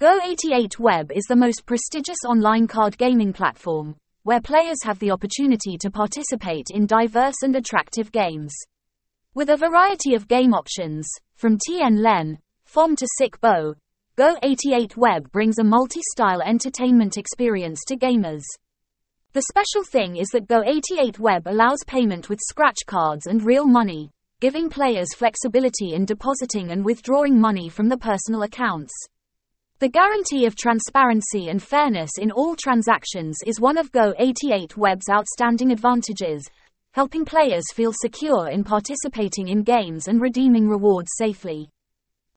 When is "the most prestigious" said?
1.28-2.18